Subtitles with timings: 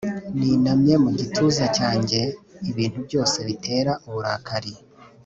[0.37, 2.19] ninamye mu gituza cyanjye
[2.69, 4.73] ibintu byose bitera uburakari